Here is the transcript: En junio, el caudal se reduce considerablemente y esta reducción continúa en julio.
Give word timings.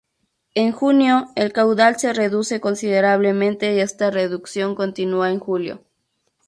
En 0.55 0.71
junio, 0.71 1.27
el 1.35 1.53
caudal 1.53 1.99
se 1.99 2.11
reduce 2.11 2.59
considerablemente 2.59 3.75
y 3.75 3.81
esta 3.81 4.09
reducción 4.09 4.73
continúa 4.73 5.29
en 5.29 5.39
julio. 5.39 5.83